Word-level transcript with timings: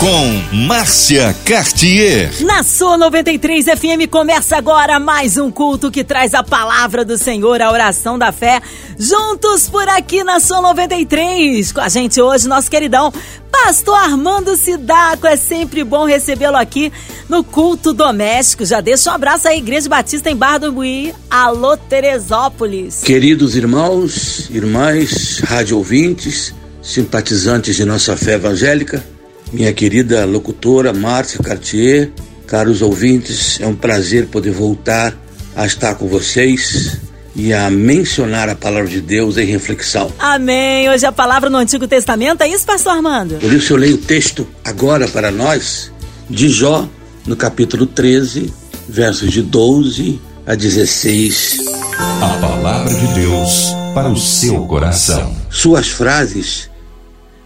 Com 0.00 0.56
Márcia 0.66 1.36
Cartier. 1.44 2.32
Na 2.40 2.62
sua 2.62 2.96
93 2.96 3.66
FM 3.66 4.08
começa 4.10 4.56
agora 4.56 4.98
mais 4.98 5.36
um 5.36 5.50
culto 5.50 5.90
que 5.90 6.02
traz 6.02 6.32
a 6.32 6.42
palavra 6.42 7.04
do 7.04 7.18
Senhor, 7.18 7.60
a 7.60 7.70
oração 7.70 8.18
da 8.18 8.32
fé. 8.32 8.62
Juntos 8.98 9.68
por 9.68 9.86
aqui 9.90 10.24
na 10.24 10.40
sua 10.40 10.62
93. 10.62 11.70
Com 11.72 11.82
a 11.82 11.90
gente 11.90 12.18
hoje, 12.18 12.48
nosso 12.48 12.70
queridão 12.70 13.12
Pastor 13.52 13.94
Armando 13.94 14.56
Sidaco, 14.56 15.26
é 15.26 15.36
sempre 15.36 15.84
bom 15.84 16.06
recebê-lo 16.06 16.56
aqui 16.56 16.90
no 17.28 17.44
culto 17.44 17.92
doméstico. 17.92 18.64
Já 18.64 18.80
deixa 18.80 19.10
um 19.10 19.14
abraço 19.14 19.48
à 19.48 19.54
Igreja 19.54 19.86
Batista 19.86 20.30
em 20.30 20.34
Barra 20.34 20.60
do 20.60 20.72
Buí. 20.72 21.12
Alô, 21.30 21.76
Teresópolis. 21.76 23.02
Queridos 23.02 23.54
irmãos, 23.54 24.48
irmãs, 24.48 25.40
rádio 25.44 25.76
ouvintes, 25.76 26.54
simpatizantes 26.82 27.76
de 27.76 27.84
nossa 27.84 28.16
fé 28.16 28.36
evangélica, 28.36 29.04
minha 29.52 29.72
querida 29.72 30.24
locutora 30.24 30.92
Márcia 30.92 31.40
Cartier, 31.40 32.10
caros 32.46 32.82
ouvintes, 32.82 33.60
é 33.60 33.66
um 33.66 33.74
prazer 33.74 34.26
poder 34.26 34.52
voltar 34.52 35.16
a 35.56 35.66
estar 35.66 35.94
com 35.96 36.06
vocês 36.06 36.98
e 37.34 37.52
a 37.52 37.70
mencionar 37.70 38.48
a 38.48 38.54
palavra 38.54 38.88
de 38.88 39.00
Deus 39.00 39.36
em 39.36 39.46
reflexão. 39.46 40.12
Amém. 40.18 40.88
Hoje 40.88 41.06
a 41.06 41.12
palavra 41.12 41.48
no 41.48 41.58
Antigo 41.58 41.86
Testamento, 41.86 42.42
é 42.42 42.48
isso, 42.48 42.64
pastor 42.64 42.92
Armando? 42.92 43.36
Por 43.36 43.52
isso 43.52 43.72
eu 43.72 43.76
leio 43.76 43.94
o 43.96 43.98
texto 43.98 44.46
agora 44.64 45.08
para 45.08 45.30
nós 45.30 45.92
de 46.28 46.48
Jó, 46.48 46.88
no 47.26 47.36
capítulo 47.36 47.86
13, 47.86 48.52
versos 48.88 49.32
de 49.32 49.42
12 49.42 50.20
a 50.46 50.54
16. 50.54 51.58
A 51.98 52.38
palavra 52.40 52.94
de 52.94 53.06
Deus 53.14 53.74
para 53.94 54.08
o 54.08 54.16
seu 54.16 54.64
coração. 54.66 55.36
Suas 55.50 55.88
frases 55.88 56.70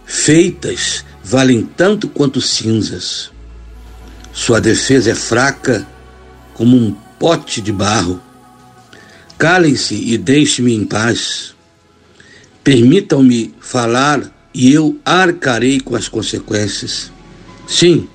feitas 0.05 1.03
valem 1.25 1.63
tanto 1.63 2.07
quanto 2.07 2.39
cinzas. 2.39 3.31
Sua 4.31 4.61
defesa 4.61 5.09
é 5.09 5.15
fraca 5.15 5.85
como 6.53 6.77
um 6.77 6.91
pote 7.17 7.61
de 7.61 7.71
barro. 7.71 8.21
Calem-se 9.35 9.95
e 9.95 10.19
deixe-me 10.19 10.75
em 10.75 10.85
paz. 10.85 11.55
Permitam-me 12.63 13.55
falar 13.59 14.31
e 14.53 14.71
eu 14.71 14.99
arcarei 15.03 15.79
com 15.79 15.95
as 15.95 16.07
consequências. 16.07 17.11
Sim, 17.67 18.07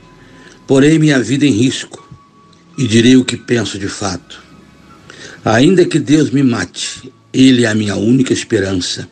porei 0.68 0.96
minha 0.96 1.20
vida 1.20 1.44
em 1.44 1.52
risco 1.52 2.08
e 2.78 2.86
direi 2.86 3.16
o 3.16 3.24
que 3.24 3.36
penso 3.36 3.76
de 3.76 3.88
fato. 3.88 4.40
Ainda 5.44 5.84
que 5.84 5.98
Deus 5.98 6.30
me 6.30 6.44
mate, 6.44 7.12
Ele 7.32 7.64
é 7.64 7.68
a 7.68 7.74
minha 7.74 7.96
única 7.96 8.32
esperança. 8.32 9.08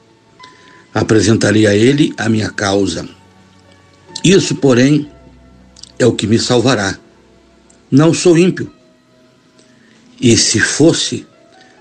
Apresentarei 0.94 1.66
a 1.66 1.74
Ele 1.74 2.14
a 2.16 2.28
minha 2.28 2.50
causa. 2.50 3.17
Isso, 4.24 4.56
porém, 4.56 5.10
é 5.98 6.06
o 6.06 6.12
que 6.12 6.26
me 6.26 6.38
salvará. 6.38 6.98
Não 7.90 8.12
sou 8.12 8.36
ímpio. 8.36 8.72
E 10.20 10.36
se 10.36 10.58
fosse, 10.58 11.26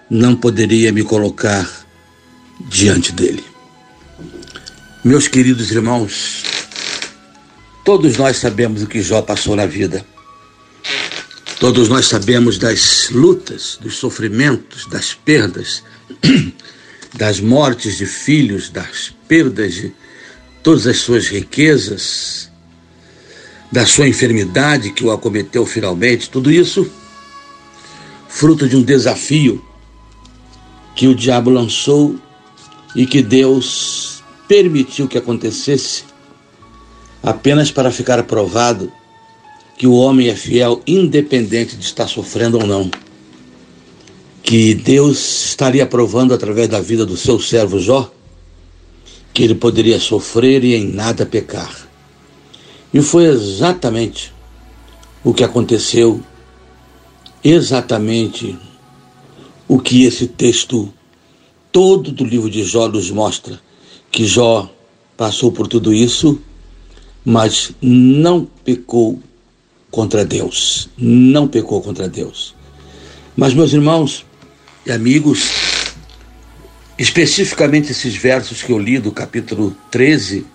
não 0.10 0.36
poderia 0.36 0.92
me 0.92 1.04
colocar 1.04 1.68
diante 2.70 3.12
dele. 3.12 3.44
Meus 5.04 5.28
queridos 5.28 5.72
irmãos, 5.72 6.44
todos 7.84 8.18
nós 8.18 8.38
sabemos 8.38 8.84
o 8.84 8.88
que 8.88 9.02
Jó 9.02 9.22
passou 9.22 9.56
na 9.56 9.66
vida. 9.66 10.06
Todos 11.60 11.90
nós 11.90 12.06
sabemos 12.08 12.60
das 12.60 13.10
lutas, 13.10 13.80
dos 13.82 13.98
sofrimentos, 13.98 14.86
das 14.88 15.14
perdas, 15.14 15.84
das 17.16 17.40
mortes 17.40 17.98
de 17.98 18.06
filhos, 18.06 18.70
das 18.70 19.16
perdas 19.28 19.74
de 19.74 19.92
todas 20.68 20.86
as 20.86 20.98
suas 20.98 21.30
riquezas, 21.30 22.52
da 23.72 23.86
sua 23.86 24.06
enfermidade 24.06 24.92
que 24.92 25.02
o 25.02 25.12
acometeu 25.12 25.66
finalmente, 25.66 26.30
tudo 26.30 26.52
isso 26.52 26.92
fruto 28.28 28.68
de 28.68 28.76
um 28.76 28.84
desafio 28.84 29.66
que 30.94 31.08
o 31.08 31.16
diabo 31.16 31.50
lançou 31.50 32.18
e 32.94 33.06
que 33.06 33.22
Deus 33.22 34.22
permitiu 34.46 35.08
que 35.08 35.18
acontecesse 35.18 36.04
apenas 37.24 37.72
para 37.72 37.90
ficar 37.90 38.22
provado 38.24 38.92
que 39.78 39.88
o 39.88 39.94
homem 39.94 40.28
é 40.28 40.36
fiel 40.36 40.82
independente 40.86 41.78
de 41.78 41.86
estar 41.86 42.08
sofrendo 42.08 42.60
ou 42.60 42.68
não. 42.68 42.92
Que 44.44 44.74
Deus 44.74 45.46
estaria 45.46 45.86
provando 45.86 46.34
através 46.34 46.68
da 46.68 46.82
vida 46.82 47.06
do 47.06 47.16
seu 47.16 47.40
servo 47.40 47.80
Jó 47.80 48.12
que 49.38 49.44
ele 49.44 49.54
poderia 49.54 50.00
sofrer 50.00 50.64
e 50.64 50.74
em 50.74 50.88
nada 50.88 51.24
pecar. 51.24 51.88
E 52.92 53.04
foi 53.04 53.26
exatamente 53.26 54.34
o 55.24 55.32
que 55.32 55.44
aconteceu, 55.44 56.24
exatamente 57.44 58.58
o 59.68 59.78
que 59.78 60.06
esse 60.06 60.26
texto 60.26 60.92
todo 61.72 62.12
do 62.12 62.26
livro 62.26 62.50
de 62.50 62.64
Jó 62.64 62.88
nos 62.88 63.12
mostra, 63.12 63.62
que 64.10 64.26
Jó 64.26 64.68
passou 65.16 65.52
por 65.52 65.68
tudo 65.68 65.94
isso, 65.94 66.42
mas 67.24 67.74
não 67.80 68.44
pecou 68.66 69.20
contra 69.92 70.26
Deus, 70.26 70.90
não 70.98 71.48
pecou 71.48 71.80
contra 71.80 72.10
Deus. 72.10 72.56
Mas 73.36 73.54
meus 73.54 73.72
irmãos 73.72 74.26
e 74.84 74.92
amigos, 74.92 75.67
especificamente 76.98 77.92
esses 77.92 78.16
versos 78.16 78.64
que 78.64 78.72
eu 78.72 78.80
li 78.80 79.00
do 79.00 79.12
capítulo 79.12 79.76
13, 79.92 80.46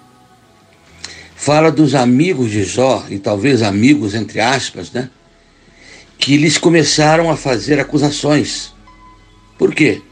fala 1.36 1.70
dos 1.70 1.94
amigos 1.94 2.50
de 2.50 2.64
Jó, 2.64 3.04
e 3.08 3.19
talvez 3.19 3.62
amigos 3.62 4.14
entre 4.14 4.41
aspas, 4.41 4.91
né? 4.92 5.10
Que 6.19 6.34
eles 6.34 6.58
começaram 6.58 7.30
a 7.30 7.36
fazer 7.36 7.80
acusações 7.80 8.72
por 9.62 9.72
quê? 9.72 10.03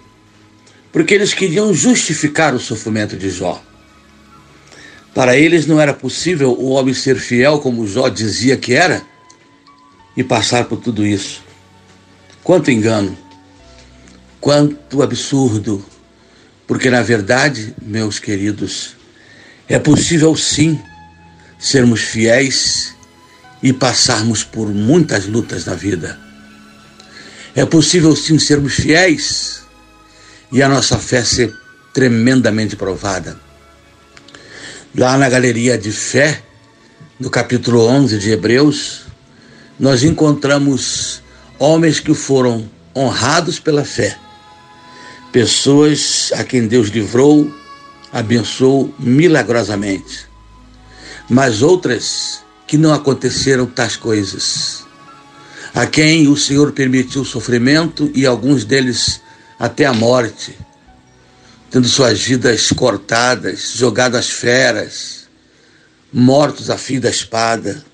Porque 0.93 1.13
eles 1.13 1.35
queriam 1.35 1.75
justificar 1.75 2.55
o 2.55 2.61
sofrimento 2.61 3.17
de 3.17 3.31
Jó. 3.31 3.61
Para 5.13 5.37
eles 5.37 5.67
não 5.67 5.81
era 5.81 5.93
possível 5.93 6.53
o 6.53 6.69
homem 6.69 6.95
ser 6.95 7.17
fiel 7.17 7.59
como 7.59 7.85
Jó 7.85 8.09
dizia 8.09 8.57
que 8.57 8.75
era 8.75 9.03
e 10.17 10.23
passar 10.23 10.67
por 10.67 10.79
tudo 10.79 11.05
isso. 11.05 11.43
Quanto 12.45 12.71
engano, 12.71 13.19
quanto 14.41 15.03
absurdo, 15.03 15.85
porque 16.71 16.89
na 16.89 17.03
verdade, 17.03 17.75
meus 17.83 18.21
queridos, 18.21 18.95
é 19.69 19.77
possível 19.77 20.37
sim 20.37 20.81
sermos 21.59 22.01
fiéis 22.01 22.95
e 23.61 23.73
passarmos 23.73 24.45
por 24.45 24.69
muitas 24.69 25.27
lutas 25.27 25.65
na 25.65 25.75
vida. 25.75 26.17
É 27.57 27.67
possível 27.67 28.15
sim 28.15 28.39
sermos 28.39 28.75
fiéis 28.75 29.63
e 30.53 30.63
a 30.63 30.69
nossa 30.69 30.97
fé 30.97 31.25
ser 31.25 31.53
tremendamente 31.93 32.77
provada. 32.77 33.37
Lá 34.95 35.19
na 35.19 35.29
galeria 35.29 35.77
de 35.77 35.91
fé, 35.91 36.41
no 37.19 37.31
capítulo 37.31 37.85
11 37.85 38.17
de 38.17 38.31
Hebreus, 38.31 39.07
nós 39.77 40.05
encontramos 40.05 41.21
homens 41.59 41.99
que 41.99 42.15
foram 42.15 42.71
honrados 42.95 43.59
pela 43.59 43.85
fé, 43.85 44.17
pessoas 45.33 46.33
a 46.35 46.45
quem 46.45 46.67
Deus 46.67 46.89
livrou, 46.89 47.53
abençoou 48.13 48.93
milagrosamente, 48.99 50.27
mas 51.29 51.63
outras 51.63 52.43
que 52.67 52.77
não 52.77 52.93
aconteceram 52.93 53.67
tais 53.67 53.97
coisas. 53.97 54.85
A 55.75 55.87
quem 55.87 56.27
o 56.27 56.37
Senhor 56.37 56.73
permitiu 56.73 57.25
sofrimento 57.25 58.11
e 58.15 58.27
alguns 58.27 58.65
deles 58.65 59.21
até 59.59 59.87
a 59.87 59.93
morte, 59.93 60.59
tendo 61.71 61.87
suas 61.87 62.21
vidas 62.21 62.73
cortadas, 62.73 63.75
jogadas 63.77 64.21
às 64.21 64.31
feras, 64.31 65.29
mortos 66.13 66.71
a 66.71 66.77
fio 66.77 67.01
da 67.01 67.11
espada. 67.11 67.85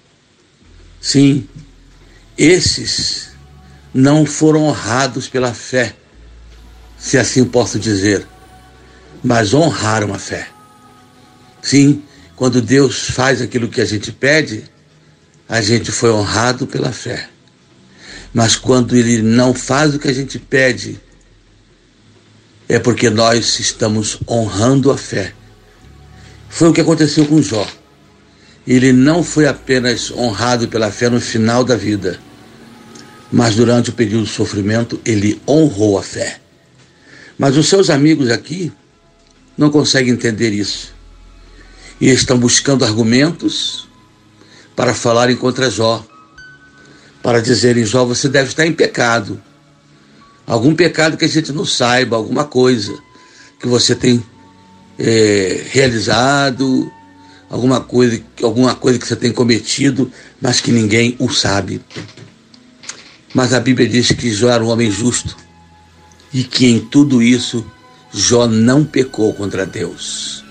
Sim, 1.00 1.46
esses 2.38 3.28
não 3.92 4.24
foram 4.24 4.64
honrados 4.64 5.28
pela 5.28 5.52
fé, 5.52 5.94
se 7.06 7.16
assim 7.16 7.44
posso 7.44 7.78
dizer, 7.78 8.26
mas 9.22 9.54
honraram 9.54 10.12
a 10.12 10.18
fé. 10.18 10.48
Sim, 11.62 12.02
quando 12.34 12.60
Deus 12.60 13.10
faz 13.10 13.40
aquilo 13.40 13.68
que 13.68 13.80
a 13.80 13.84
gente 13.84 14.10
pede, 14.10 14.64
a 15.48 15.60
gente 15.60 15.92
foi 15.92 16.10
honrado 16.10 16.66
pela 16.66 16.90
fé. 16.90 17.28
Mas 18.34 18.56
quando 18.56 18.96
ele 18.96 19.22
não 19.22 19.54
faz 19.54 19.94
o 19.94 20.00
que 20.00 20.08
a 20.08 20.12
gente 20.12 20.36
pede, 20.40 21.00
é 22.68 22.80
porque 22.80 23.08
nós 23.08 23.60
estamos 23.60 24.18
honrando 24.28 24.90
a 24.90 24.98
fé. 24.98 25.32
Foi 26.48 26.70
o 26.70 26.72
que 26.72 26.80
aconteceu 26.80 27.24
com 27.24 27.40
Jó. 27.40 27.68
Ele 28.66 28.92
não 28.92 29.22
foi 29.22 29.46
apenas 29.46 30.10
honrado 30.10 30.66
pela 30.66 30.90
fé 30.90 31.08
no 31.08 31.20
final 31.20 31.62
da 31.62 31.76
vida, 31.76 32.18
mas 33.30 33.54
durante 33.54 33.90
o 33.90 33.92
período 33.92 34.24
de 34.24 34.32
sofrimento 34.32 35.00
ele 35.04 35.40
honrou 35.46 36.00
a 36.00 36.02
fé. 36.02 36.40
Mas 37.38 37.56
os 37.56 37.68
seus 37.68 37.90
amigos 37.90 38.30
aqui 38.30 38.72
não 39.56 39.70
conseguem 39.70 40.12
entender 40.12 40.50
isso. 40.50 40.94
E 42.00 42.08
estão 42.08 42.38
buscando 42.38 42.84
argumentos 42.84 43.88
para 44.74 44.94
falarem 44.94 45.36
contra 45.36 45.70
Jó, 45.70 46.04
para 47.22 47.40
dizerem: 47.40 47.84
Jó, 47.84 48.04
você 48.04 48.28
deve 48.28 48.50
estar 48.50 48.66
em 48.66 48.72
pecado. 48.72 49.40
Algum 50.46 50.74
pecado 50.74 51.16
que 51.16 51.24
a 51.24 51.28
gente 51.28 51.52
não 51.52 51.64
saiba, 51.64 52.16
alguma 52.16 52.44
coisa 52.44 52.96
que 53.58 53.66
você 53.66 53.94
tem 53.94 54.22
é, 54.98 55.64
realizado, 55.70 56.90
alguma 57.50 57.80
coisa, 57.80 58.22
alguma 58.42 58.74
coisa 58.74 58.98
que 58.98 59.06
você 59.06 59.16
tem 59.16 59.32
cometido, 59.32 60.10
mas 60.40 60.60
que 60.60 60.70
ninguém 60.70 61.16
o 61.18 61.28
sabe. 61.28 61.80
Mas 63.34 63.52
a 63.52 63.60
Bíblia 63.60 63.88
diz 63.88 64.12
que 64.12 64.30
Jó 64.30 64.50
era 64.50 64.64
um 64.64 64.68
homem 64.68 64.90
justo 64.90 65.45
e 66.36 66.44
que 66.44 66.66
em 66.66 66.78
tudo 66.78 67.22
isso 67.22 67.64
Jó 68.12 68.46
não 68.46 68.84
pecou 68.84 69.32
contra 69.32 69.64
Deus. 69.64 70.44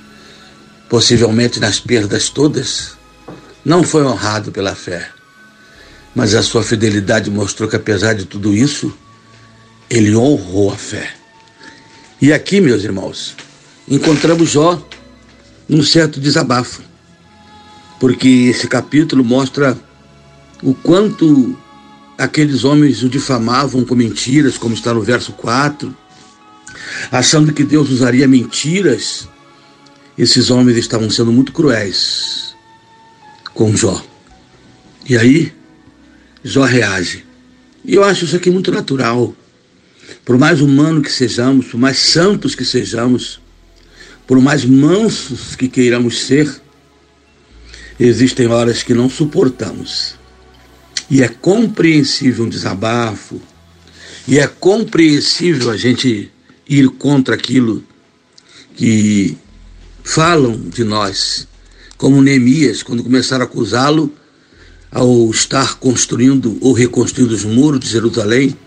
Possivelmente 0.89 1.59
nas 1.59 1.79
perdas 1.79 2.27
todas, 2.27 2.97
não 3.63 3.83
foi 3.83 4.03
honrado 4.03 4.51
pela 4.51 4.73
fé, 4.73 5.07
mas 6.15 6.33
a 6.33 6.41
sua 6.41 6.63
fidelidade 6.63 7.29
mostrou 7.29 7.69
que 7.69 7.75
apesar 7.75 8.13
de 8.13 8.25
tudo 8.25 8.51
isso, 8.51 8.91
ele 9.87 10.15
honrou 10.15 10.71
a 10.71 10.75
fé. 10.75 11.13
E 12.19 12.33
aqui, 12.33 12.59
meus 12.59 12.83
irmãos, 12.83 13.35
encontramos 13.87 14.49
Jó 14.49 14.83
num 15.69 15.83
certo 15.83 16.19
desabafo, 16.19 16.81
porque 17.99 18.27
esse 18.27 18.67
capítulo 18.67 19.23
mostra 19.23 19.77
o 20.63 20.73
quanto 20.73 21.55
aqueles 22.17 22.63
homens 22.63 23.03
o 23.03 23.09
difamavam 23.09 23.83
com 23.83 23.95
mentiras, 23.95 24.57
como 24.57 24.73
está 24.73 24.93
no 24.93 25.01
verso 25.01 25.33
4, 25.33 25.95
achando 27.11 27.53
que 27.53 27.63
Deus 27.63 27.89
usaria 27.89 28.27
mentiras. 28.27 29.27
Esses 30.17 30.49
homens 30.49 30.77
estavam 30.77 31.09
sendo 31.09 31.31
muito 31.31 31.51
cruéis 31.51 32.55
com 33.53 33.75
Jó. 33.75 34.03
E 35.07 35.17
aí, 35.17 35.53
Jó 36.43 36.63
reage. 36.63 37.25
E 37.83 37.95
eu 37.95 38.03
acho 38.03 38.25
isso 38.25 38.35
aqui 38.35 38.49
muito 38.49 38.71
natural. 38.71 39.35
Por 40.23 40.37
mais 40.37 40.61
humano 40.61 41.01
que 41.01 41.11
sejamos, 41.11 41.67
por 41.67 41.79
mais 41.79 41.97
santos 41.97 42.55
que 42.55 42.63
sejamos, 42.63 43.39
por 44.25 44.39
mais 44.39 44.65
mansos 44.65 45.55
que 45.55 45.67
queiramos 45.67 46.25
ser, 46.25 46.49
existem 47.99 48.47
horas 48.47 48.83
que 48.83 48.93
não 48.93 49.09
suportamos. 49.09 50.15
E 51.09 51.21
é 51.21 51.27
compreensível 51.27 52.45
um 52.45 52.49
desabafo, 52.49 53.39
e 54.27 54.39
é 54.39 54.47
compreensível 54.47 55.69
a 55.69 55.77
gente 55.77 56.31
ir 56.67 56.89
contra 56.89 57.35
aquilo 57.35 57.83
que 58.75 59.37
falam 60.03 60.59
de 60.59 60.83
nós, 60.83 61.47
como 61.97 62.21
Neemias, 62.21 62.83
quando 62.83 63.03
começaram 63.03 63.43
a 63.43 63.47
acusá-lo 63.47 64.11
ao 64.91 65.29
estar 65.29 65.75
construindo 65.75 66.57
ou 66.61 66.73
reconstruindo 66.73 67.33
os 67.33 67.43
muros 67.43 67.79
de 67.79 67.87
Jerusalém, 67.87 68.57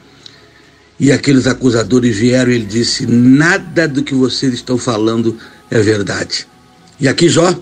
e 1.00 1.12
aqueles 1.12 1.46
acusadores 1.46 2.16
vieram 2.16 2.50
e 2.50 2.56
ele 2.56 2.66
disse: 2.66 3.06
Nada 3.06 3.86
do 3.86 4.02
que 4.02 4.14
vocês 4.14 4.52
estão 4.52 4.76
falando 4.76 5.38
é 5.70 5.80
verdade. 5.80 6.46
E 6.98 7.06
aqui 7.06 7.28
Jó 7.28 7.54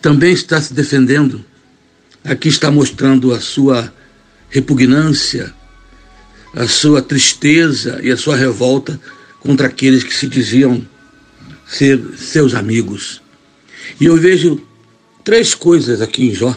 também 0.00 0.32
está 0.32 0.60
se 0.60 0.72
defendendo. 0.72 1.44
Aqui 2.26 2.48
está 2.48 2.70
mostrando 2.70 3.32
a 3.32 3.40
sua 3.40 3.92
repugnância, 4.50 5.54
a 6.52 6.66
sua 6.66 7.00
tristeza 7.00 8.00
e 8.02 8.10
a 8.10 8.16
sua 8.16 8.36
revolta 8.36 9.00
contra 9.38 9.68
aqueles 9.68 10.02
que 10.02 10.12
se 10.12 10.26
diziam 10.26 10.84
ser 11.66 12.00
seus 12.16 12.54
amigos. 12.54 13.22
E 14.00 14.06
eu 14.06 14.16
vejo 14.16 14.60
três 15.22 15.54
coisas 15.54 16.00
aqui 16.00 16.26
em 16.26 16.34
Jó 16.34 16.54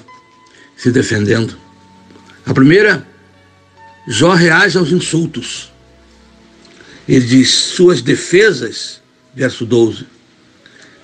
se 0.76 0.92
defendendo. 0.92 1.56
A 2.46 2.54
primeira 2.54 3.08
Jó 4.08 4.34
reage 4.34 4.76
aos 4.76 4.92
insultos. 4.92 5.72
Ele 7.08 7.26
diz: 7.26 7.50
Suas 7.50 8.02
defesas, 8.02 9.02
verso 9.36 9.68
12, 9.68 10.08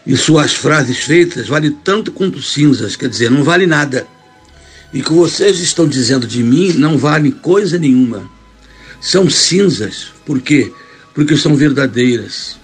e 0.07 0.17
suas 0.17 0.55
frases 0.55 0.99
feitas 0.99 1.47
vale 1.47 1.69
tanto 1.83 2.11
quanto 2.11 2.41
cinzas, 2.41 2.95
quer 2.95 3.09
dizer, 3.09 3.29
não 3.29 3.43
vale 3.43 3.67
nada. 3.67 4.07
E 4.95 5.03
que 5.03 5.13
vocês 5.13 5.59
estão 5.59 5.87
dizendo 5.87 6.25
de 6.25 6.41
mim 6.41 6.73
não 6.73 6.97
vale 6.97 7.31
coisa 7.31 7.77
nenhuma. 7.77 8.27
São 8.99 9.29
cinzas. 9.29 10.07
Por 10.25 10.41
quê? 10.41 10.73
Porque 11.13 11.37
são 11.37 11.55
verdadeiras. 11.55 12.57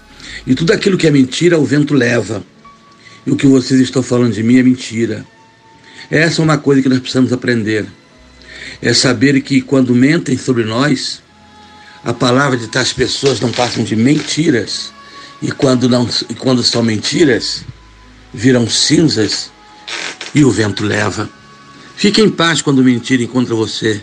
E 0.47 0.55
tudo 0.55 0.73
aquilo 0.73 0.97
que 0.97 1.05
é 1.05 1.11
mentira, 1.11 1.59
o 1.59 1.65
vento 1.65 1.93
leva. 1.93 2.43
E 3.27 3.31
o 3.31 3.35
que 3.35 3.45
vocês 3.45 3.79
estão 3.79 4.01
falando 4.01 4.33
de 4.33 4.41
mim 4.41 4.57
é 4.57 4.63
mentira. 4.63 5.23
Essa 6.09 6.41
é 6.41 6.43
uma 6.43 6.57
coisa 6.57 6.81
que 6.81 6.89
nós 6.89 6.99
precisamos 6.99 7.31
aprender 7.31 7.85
é 8.81 8.93
saber 8.93 9.39
que 9.41 9.61
quando 9.61 9.93
mentem 9.93 10.37
sobre 10.37 10.63
nós, 10.63 11.21
a 12.03 12.13
palavra 12.13 12.57
de 12.57 12.67
tais 12.67 12.91
pessoas 12.91 13.39
não 13.39 13.51
passam 13.51 13.83
de 13.83 13.95
mentiras. 13.95 14.91
E 15.41 15.51
quando, 15.51 15.87
não, 15.87 16.07
e 16.29 16.33
quando 16.33 16.63
são 16.63 16.81
mentiras, 16.81 17.63
viram 18.33 18.67
cinzas 18.69 19.51
e 20.33 20.43
o 20.43 20.51
vento 20.51 20.83
leva. 20.83 21.29
Fique 22.01 22.19
em 22.19 22.31
paz 22.31 22.63
quando 22.63 22.83
mentirem 22.83 23.27
contra 23.27 23.53
você, 23.53 24.01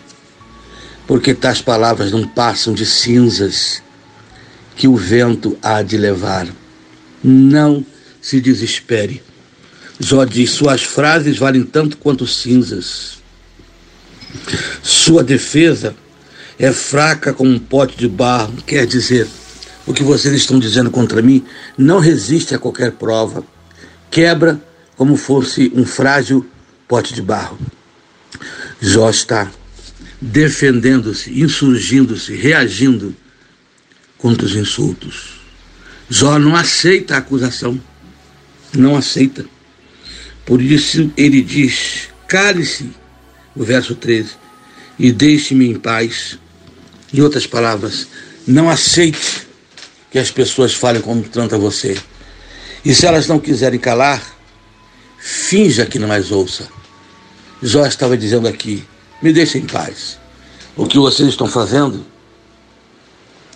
porque 1.04 1.34
tais 1.34 1.60
palavras 1.60 2.12
não 2.12 2.28
passam 2.28 2.72
de 2.72 2.86
cinzas 2.86 3.82
que 4.76 4.86
o 4.86 4.94
vento 4.94 5.58
há 5.60 5.82
de 5.82 5.96
levar. 5.98 6.46
Não 7.24 7.84
se 8.22 8.40
desespere. 8.40 9.20
Jó 9.98 10.24
diz: 10.24 10.50
suas 10.50 10.84
frases 10.84 11.38
valem 11.38 11.64
tanto 11.64 11.96
quanto 11.96 12.24
cinzas. 12.24 13.18
Sua 14.80 15.24
defesa 15.24 15.96
é 16.56 16.70
fraca 16.70 17.32
como 17.32 17.50
um 17.50 17.58
pote 17.58 17.98
de 17.98 18.06
barro, 18.06 18.54
quer 18.64 18.86
dizer, 18.86 19.26
o 19.84 19.92
que 19.92 20.04
vocês 20.04 20.32
estão 20.36 20.60
dizendo 20.60 20.88
contra 20.88 21.20
mim 21.20 21.44
não 21.76 21.98
resiste 21.98 22.54
a 22.54 22.60
qualquer 22.60 22.92
prova. 22.92 23.42
Quebra 24.08 24.62
como 24.96 25.16
fosse 25.16 25.72
um 25.74 25.84
frágil 25.84 26.46
pote 26.86 27.12
de 27.12 27.22
barro. 27.22 27.58
Jó 28.80 29.10
está 29.10 29.50
defendendo-se, 30.20 31.40
insurgindo-se, 31.40 32.34
reagindo 32.34 33.14
contra 34.16 34.46
os 34.46 34.54
insultos. 34.54 35.40
Jó 36.08 36.38
não 36.38 36.56
aceita 36.56 37.14
a 37.14 37.18
acusação, 37.18 37.80
não 38.72 38.96
aceita. 38.96 39.44
Por 40.46 40.62
isso 40.62 41.12
ele 41.16 41.42
diz: 41.42 42.08
cale-se 42.26 42.90
o 43.54 43.64
verso 43.64 43.94
13, 43.94 44.30
e 44.98 45.12
deixe-me 45.12 45.68
em 45.68 45.74
paz. 45.74 46.38
Em 47.12 47.20
outras 47.20 47.46
palavras, 47.46 48.06
não 48.46 48.68
aceite 48.68 49.46
que 50.10 50.18
as 50.18 50.30
pessoas 50.30 50.74
falem 50.74 51.00
como 51.00 51.22
trata 51.22 51.56
você. 51.56 51.96
E 52.84 52.94
se 52.94 53.06
elas 53.06 53.26
não 53.26 53.38
quiserem 53.38 53.78
calar, 53.78 54.22
finja 55.18 55.86
que 55.86 55.98
não 55.98 56.12
as 56.12 56.30
ouça. 56.30 56.68
Jó 57.62 57.84
estava 57.84 58.16
dizendo 58.16 58.46
aqui: 58.46 58.86
me 59.20 59.32
deixem 59.32 59.62
em 59.62 59.66
paz. 59.66 60.18
O 60.76 60.86
que 60.86 60.98
vocês 60.98 61.28
estão 61.28 61.48
fazendo, 61.48 62.04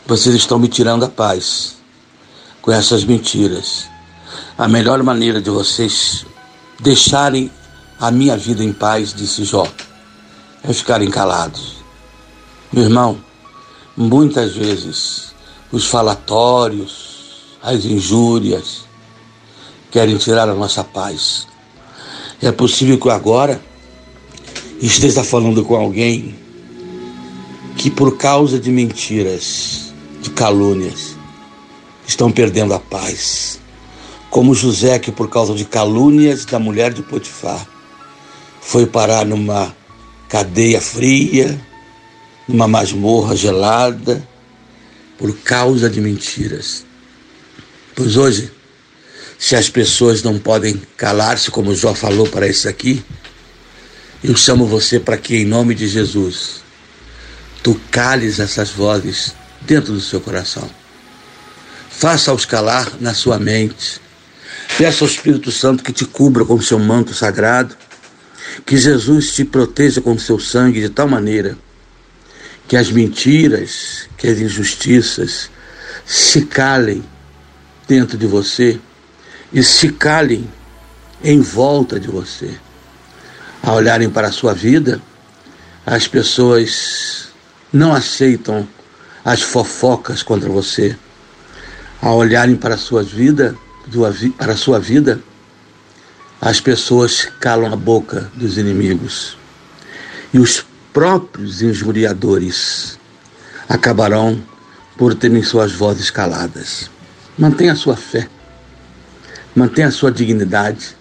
vocês 0.05 0.35
estão 0.35 0.59
me 0.59 0.69
tirando 0.69 1.05
a 1.05 1.09
paz 1.09 1.77
com 2.61 2.73
essas 2.73 3.05
mentiras. 3.05 3.89
A 4.59 4.67
melhor 4.67 5.03
maneira 5.03 5.41
de 5.41 5.51
vocês 5.51 6.27
deixarem 6.81 7.51
a 8.01 8.11
minha 8.11 8.37
vida 8.37 8.65
em 8.65 8.73
paz, 8.73 9.15
disse 9.15 9.45
Jó, 9.45 9.67
é 10.65 10.73
ficarem 10.73 11.09
calados. 11.09 11.77
Meu 12.73 12.85
irmão, 12.85 13.23
muitas 13.97 14.57
vezes 14.57 15.33
os 15.71 15.87
falatórios, 15.87 17.57
as 17.63 17.85
injúrias, 17.85 18.85
querem 19.93 20.17
tirar 20.17 20.49
a 20.49 20.55
nossa 20.55 20.83
paz. 20.83 21.47
É 22.41 22.51
possível 22.51 22.99
que 22.99 23.09
agora 23.09 23.63
esteja 24.87 25.23
falando 25.23 25.65
com 25.65 25.77
alguém 25.77 26.35
que, 27.77 27.91
por 27.91 28.17
causa 28.17 28.59
de 28.59 28.71
mentiras, 28.71 29.93
de 30.21 30.31
calúnias, 30.31 31.17
estão 32.07 32.33
perdendo 32.33 32.75
a 32.75 32.81
paz. 32.81 33.61
Como 34.29 34.55
José, 34.55 34.99
que 34.99 35.13
por 35.13 35.29
causa 35.29 35.55
de 35.55 35.65
calúnias 35.65 36.45
da 36.45 36.59
mulher 36.59 36.93
de 36.93 37.03
Potifar, 37.03 37.67
foi 38.61 38.87
parar 38.87 39.25
numa 39.25 39.75
cadeia 40.29 40.81
fria, 40.81 41.61
numa 42.49 42.67
masmorra 42.67 43.37
gelada, 43.37 44.27
por 45.19 45.37
causa 45.39 45.89
de 45.89 46.01
mentiras. 46.01 46.85
Pois 47.95 48.17
hoje, 48.17 48.51
se 49.39 49.55
as 49.55 49.69
pessoas 49.69 50.23
não 50.23 50.39
podem 50.39 50.81
calar-se, 50.97 51.51
como 51.51 51.75
Jó 51.75 51.95
falou 51.95 52.27
para 52.27 52.49
isso 52.49 52.69
aqui, 52.69 53.05
eu 54.23 54.37
chamo 54.37 54.67
você 54.67 55.01
para 55.01 55.17
que, 55.17 55.37
em 55.37 55.45
nome 55.45 55.75
de 55.75 55.89
Jesus, 55.89 56.63
tu 57.63 57.81
cales 57.91 58.39
essas 58.39 58.71
vozes 58.71 59.35
dentro 59.61 59.93
do 59.93 60.01
seu 60.01 60.21
coração. 60.21 60.69
Faça-os 61.91 62.45
calar 62.45 62.93
na 63.01 63.15
sua 63.15 63.39
mente. 63.39 64.01
Peça 64.79 65.05
ao 65.05 65.11
Espírito 65.11 65.51
Santo 65.51 65.83
que 65.83 65.93
te 65.93 66.05
cubra 66.05 66.45
com 66.45 66.61
seu 66.61 66.79
manto 66.79 67.15
sagrado, 67.15 67.77
que 68.65 68.77
Jesus 68.77 69.33
te 69.33 69.45
proteja 69.45 70.01
com 70.01 70.19
seu 70.19 70.39
sangue 70.39 70.81
de 70.81 70.89
tal 70.89 71.09
maneira 71.09 71.57
que 72.73 72.77
as 72.77 72.91
mentiras, 72.91 74.09
que 74.17 74.27
as 74.27 74.39
injustiças 74.39 75.51
se 76.07 76.47
calem 76.47 77.05
dentro 77.87 78.17
de 78.17 78.27
você 78.27 78.79
e 79.53 79.63
se 79.63 79.91
calem 79.91 80.49
em 81.23 81.41
volta 81.41 82.01
de 82.01 82.09
você. 82.09 82.51
A 83.63 83.73
olharem 83.73 84.11
para 84.11 84.29
a 84.29 84.33
sua 84.33 84.53
vida, 84.53 85.01
as 85.87 86.09
pessoas 86.09 87.29
não 87.73 87.95
aceitam 87.95 88.67
as 89.25 89.41
fofocas 89.41 90.23
contra 90.23 90.49
você. 90.49 90.97
A 92.01 92.13
olharem 92.13 92.57
para 92.57 92.75
a 92.75 92.79
sua 92.79 93.05
vida, 93.05 93.57
para 94.37 94.55
a 94.55 94.57
sua 94.57 94.81
vida, 94.81 95.21
as 96.41 96.61
pessoas 96.61 97.29
calam 97.39 97.73
a 97.73 97.77
boca 97.77 98.29
dos 98.35 98.59
inimigos. 98.59 99.37
E 100.35 100.41
os 100.41 100.65
próprios 100.93 101.63
injuriadores 101.63 102.99
acabarão 103.69 104.43
por 104.97 105.15
terem 105.15 105.43
suas 105.43 105.71
vozes 105.71 106.11
caladas. 106.11 106.91
Mantenha 107.39 107.73
a 107.73 107.77
sua 107.77 107.97
fé, 107.97 108.29
mantenha 109.55 109.87
a 109.87 109.93
sua 109.93 110.11
dignidade, 110.11 110.97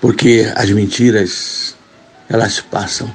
porque 0.00 0.50
as 0.54 0.70
mentiras, 0.70 1.76
elas 2.28 2.60
passam. 2.60 3.12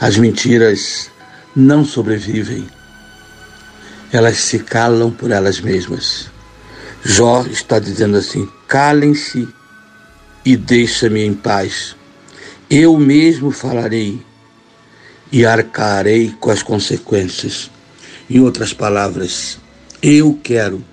As 0.00 0.16
mentiras 0.16 1.10
não 1.54 1.84
sobrevivem. 1.84 2.66
Elas 4.12 4.38
se 4.38 4.60
calam 4.60 5.10
por 5.10 5.30
elas 5.30 5.60
mesmas. 5.60 6.30
Jó 7.04 7.44
está 7.50 7.78
dizendo 7.78 8.16
assim: 8.16 8.48
calem-se 8.66 9.48
e 10.44 10.56
deixa-me 10.56 11.24
em 11.24 11.34
paz. 11.34 11.96
Eu 12.70 12.96
mesmo 12.98 13.50
falarei 13.50 14.22
e 15.30 15.44
arcarei 15.44 16.34
com 16.40 16.50
as 16.50 16.62
consequências. 16.62 17.70
Em 18.30 18.40
outras 18.40 18.72
palavras, 18.72 19.58
eu 20.02 20.38
quero, 20.42 20.84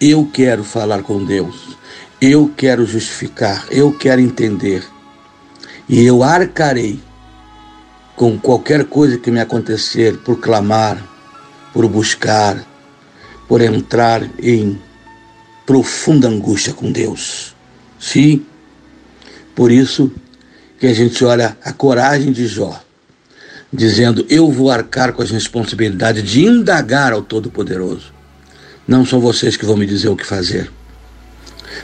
eu 0.00 0.28
quero 0.32 0.62
falar 0.62 1.02
com 1.02 1.24
Deus. 1.24 1.76
Eu 2.20 2.52
quero 2.56 2.84
justificar, 2.84 3.66
eu 3.70 3.92
quero 3.92 4.20
entender. 4.20 4.84
E 5.88 6.04
eu 6.04 6.24
arcarei 6.24 7.00
com 8.16 8.36
qualquer 8.36 8.84
coisa 8.86 9.16
que 9.16 9.30
me 9.30 9.40
acontecer 9.40 10.16
por 10.18 10.40
clamar, 10.40 11.00
por 11.72 11.86
buscar, 11.86 12.66
por 13.46 13.60
entrar 13.60 14.28
em 14.42 14.80
profunda 15.64 16.26
angústia 16.26 16.72
com 16.72 16.90
Deus. 16.90 17.54
Sim, 18.00 18.44
por 19.54 19.70
isso 19.70 20.10
que 20.80 20.88
a 20.88 20.94
gente 20.94 21.24
olha 21.24 21.56
a 21.64 21.72
coragem 21.72 22.32
de 22.32 22.48
Jó, 22.48 22.82
dizendo: 23.72 24.26
Eu 24.28 24.50
vou 24.50 24.72
arcar 24.72 25.12
com 25.12 25.22
as 25.22 25.30
responsabilidades 25.30 26.24
de 26.24 26.44
indagar 26.44 27.12
ao 27.12 27.22
Todo-Poderoso. 27.22 28.12
Não 28.88 29.06
são 29.06 29.20
vocês 29.20 29.56
que 29.56 29.64
vão 29.64 29.76
me 29.76 29.86
dizer 29.86 30.08
o 30.08 30.16
que 30.16 30.26
fazer. 30.26 30.68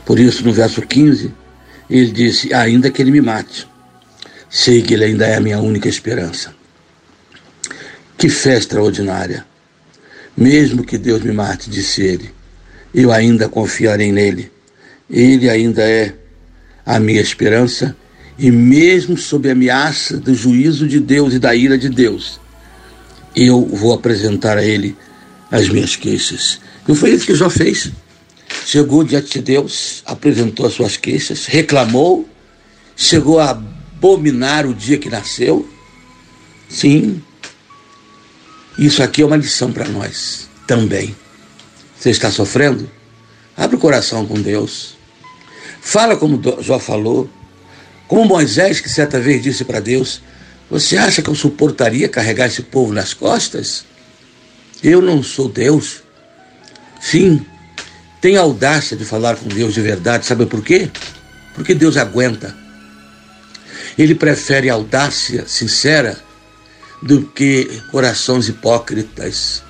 Por 0.04 0.18
isso, 0.18 0.44
no 0.44 0.52
verso 0.52 0.82
15, 0.82 1.32
ele 1.88 2.10
disse: 2.10 2.52
Ainda 2.52 2.90
que 2.90 3.00
ele 3.00 3.10
me 3.10 3.20
mate, 3.20 3.66
sei 4.50 4.82
que 4.82 4.94
ele 4.94 5.04
ainda 5.04 5.26
é 5.26 5.36
a 5.36 5.40
minha 5.40 5.58
única 5.60 5.88
esperança. 5.88 6.54
Que 8.16 8.28
fé 8.28 8.56
extraordinária! 8.56 9.46
Mesmo 10.36 10.84
que 10.84 10.98
Deus 10.98 11.22
me 11.22 11.32
mate, 11.32 11.70
disse 11.70 12.02
ele, 12.02 12.30
eu 12.92 13.12
ainda 13.12 13.48
confiarei 13.48 14.10
nele. 14.10 14.50
Ele 15.08 15.48
ainda 15.48 15.82
é 15.82 16.14
a 16.84 16.98
minha 16.98 17.20
esperança, 17.20 17.96
e 18.38 18.50
mesmo 18.50 19.16
sob 19.16 19.48
a 19.48 19.52
ameaça 19.52 20.16
do 20.16 20.34
juízo 20.34 20.88
de 20.88 20.98
Deus 20.98 21.34
e 21.34 21.38
da 21.38 21.54
ira 21.54 21.78
de 21.78 21.88
Deus, 21.88 22.40
eu 23.34 23.64
vou 23.64 23.92
apresentar 23.92 24.58
a 24.58 24.64
ele 24.64 24.96
as 25.50 25.68
minhas 25.68 25.94
queixas. 25.94 26.60
Não 26.86 26.94
foi 26.94 27.10
isso 27.10 27.26
que 27.26 27.34
Jó 27.34 27.48
fez 27.48 27.92
chegou 28.66 29.04
diante 29.04 29.38
de 29.38 29.42
Deus, 29.42 30.02
apresentou 30.06 30.66
as 30.66 30.74
suas 30.74 30.96
queixas, 30.96 31.46
reclamou, 31.46 32.28
chegou 32.96 33.40
a 33.40 33.50
abominar 33.50 34.66
o 34.66 34.74
dia 34.74 34.98
que 34.98 35.08
nasceu. 35.08 35.68
Sim, 36.68 37.22
isso 38.78 39.02
aqui 39.02 39.22
é 39.22 39.26
uma 39.26 39.36
lição 39.36 39.72
para 39.72 39.88
nós 39.88 40.48
também. 40.66 41.14
Você 41.98 42.10
está 42.10 42.30
sofrendo? 42.30 42.90
Abre 43.56 43.76
o 43.76 43.78
coração 43.78 44.26
com 44.26 44.40
Deus. 44.40 44.96
Fala 45.80 46.16
como 46.16 46.40
Jó 46.60 46.78
falou. 46.78 47.28
Como 48.08 48.24
Moisés, 48.24 48.80
que 48.80 48.88
certa 48.88 49.20
vez 49.20 49.42
disse 49.42 49.64
para 49.64 49.80
Deus: 49.80 50.20
Você 50.70 50.96
acha 50.96 51.22
que 51.22 51.30
eu 51.30 51.34
suportaria 51.34 52.08
carregar 52.08 52.46
esse 52.46 52.62
povo 52.62 52.92
nas 52.92 53.14
costas? 53.14 53.84
Eu 54.82 55.00
não 55.00 55.22
sou 55.22 55.48
Deus. 55.48 56.02
Sim, 57.00 57.44
Tenha 58.24 58.40
audácia 58.40 58.96
de 58.96 59.04
falar 59.04 59.36
com 59.36 59.46
Deus 59.50 59.74
de 59.74 59.82
verdade, 59.82 60.24
sabe 60.24 60.46
por 60.46 60.64
quê? 60.64 60.88
Porque 61.54 61.74
Deus 61.74 61.98
aguenta. 61.98 62.56
Ele 63.98 64.14
prefere 64.14 64.70
audácia 64.70 65.44
sincera 65.46 66.18
do 67.02 67.20
que 67.20 67.82
corações 67.90 68.48
hipócritas, 68.48 69.62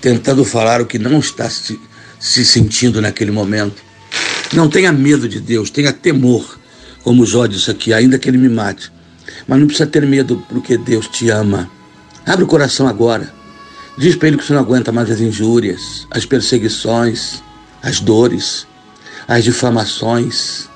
tentando 0.00 0.44
falar 0.44 0.80
o 0.80 0.86
que 0.86 0.98
não 0.98 1.20
está 1.20 1.48
se, 1.48 1.78
se 2.18 2.44
sentindo 2.44 3.00
naquele 3.00 3.30
momento. 3.30 3.80
Não 4.52 4.68
tenha 4.68 4.90
medo 4.90 5.28
de 5.28 5.38
Deus, 5.38 5.70
tenha 5.70 5.92
temor, 5.92 6.58
como 7.04 7.24
Jó 7.24 7.46
disse 7.46 7.70
aqui, 7.70 7.92
ainda 7.94 8.18
que 8.18 8.28
ele 8.28 8.36
me 8.36 8.48
mate. 8.48 8.90
Mas 9.46 9.60
não 9.60 9.68
precisa 9.68 9.88
ter 9.88 10.04
medo, 10.04 10.44
porque 10.48 10.76
Deus 10.76 11.06
te 11.06 11.30
ama. 11.30 11.70
Abre 12.26 12.42
o 12.42 12.48
coração 12.48 12.88
agora. 12.88 13.32
Diz 13.96 14.16
para 14.16 14.26
ele 14.26 14.38
que 14.38 14.44
você 14.44 14.54
não 14.54 14.60
aguenta 14.60 14.90
mais 14.90 15.08
as 15.08 15.20
injúrias, 15.20 16.04
as 16.10 16.26
perseguições, 16.26 17.40
as 17.82 18.00
dores, 18.00 18.66
as 19.26 19.44
difamações, 19.44 20.68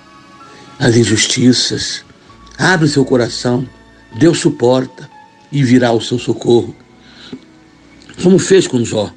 as 0.79 0.97
injustiças. 0.97 2.05
Abre 2.59 2.89
seu 2.89 3.05
coração, 3.05 3.69
Deus 4.19 4.39
suporta 4.39 5.09
e 5.53 5.63
virá 5.63 5.93
o 5.93 6.01
seu 6.01 6.19
socorro. 6.19 6.75
Como 8.23 8.39
fez 8.39 8.67
com 8.67 8.85
Jó. 8.85 9.13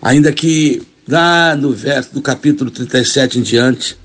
Ainda 0.00 0.32
que 0.32 0.82
lá 1.06 1.56
no 1.56 1.72
verso 1.72 2.14
do 2.14 2.22
capítulo 2.22 2.70
37 2.70 3.38
em 3.38 3.42
diante, 3.42 3.98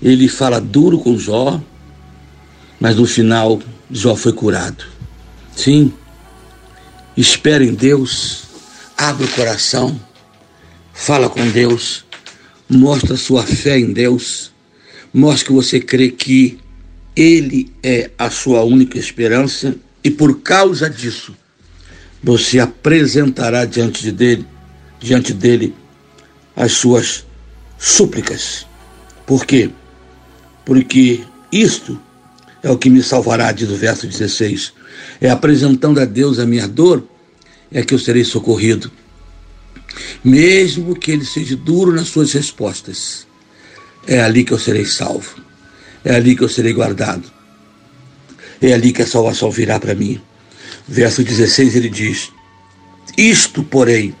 ele 0.00 0.28
fala 0.28 0.60
duro 0.60 0.98
com 0.98 1.18
Jó, 1.18 1.60
mas 2.80 2.96
no 2.96 3.06
final 3.06 3.60
Jó 3.90 4.14
foi 4.14 4.32
curado. 4.32 4.84
Sim, 5.54 5.92
espere 7.16 7.66
em 7.66 7.74
Deus, 7.74 8.44
abre 8.96 9.24
o 9.24 9.28
coração, 9.28 9.98
fala 10.92 11.28
com 11.28 11.48
Deus 11.50 12.03
mostra 12.68 13.16
sua 13.16 13.42
fé 13.42 13.78
em 13.78 13.92
Deus, 13.92 14.52
mostra 15.12 15.46
que 15.46 15.52
você 15.52 15.80
crê 15.80 16.10
que 16.10 16.58
Ele 17.14 17.72
é 17.82 18.10
a 18.18 18.30
sua 18.30 18.62
única 18.62 18.98
esperança 18.98 19.76
e 20.02 20.10
por 20.10 20.40
causa 20.40 20.88
disso 20.88 21.34
você 22.22 22.58
apresentará 22.58 23.64
diante 23.64 24.02
de 24.02 24.10
dele, 24.10 24.46
diante 24.98 25.32
dele 25.32 25.74
as 26.56 26.72
suas 26.72 27.26
súplicas. 27.78 28.66
Por 29.26 29.44
quê? 29.44 29.70
Porque 30.64 31.20
isto 31.52 32.00
é 32.62 32.70
o 32.70 32.78
que 32.78 32.88
me 32.88 33.02
salvará, 33.02 33.52
diz 33.52 33.70
o 33.70 33.76
verso 33.76 34.06
16. 34.06 34.72
É 35.20 35.28
apresentando 35.28 36.00
a 36.00 36.04
Deus 36.06 36.38
a 36.38 36.46
minha 36.46 36.66
dor, 36.66 37.06
é 37.70 37.82
que 37.82 37.92
eu 37.92 37.98
serei 37.98 38.24
socorrido 38.24 38.90
mesmo 40.22 40.96
que 40.96 41.10
ele 41.10 41.24
seja 41.24 41.56
duro 41.56 41.92
nas 41.92 42.08
suas 42.08 42.32
respostas. 42.32 43.26
É 44.06 44.20
ali 44.20 44.44
que 44.44 44.52
eu 44.52 44.58
serei 44.58 44.84
salvo. 44.84 45.42
É 46.04 46.14
ali 46.14 46.36
que 46.36 46.42
eu 46.42 46.48
serei 46.48 46.72
guardado. 46.72 47.30
É 48.60 48.72
ali 48.72 48.92
que 48.92 49.02
a 49.02 49.06
salvação 49.06 49.50
virá 49.50 49.80
para 49.80 49.94
mim. 49.94 50.20
Verso 50.86 51.22
16 51.22 51.76
ele 51.76 51.88
diz: 51.88 52.30
Isto, 53.16 53.62
porém, 53.62 54.14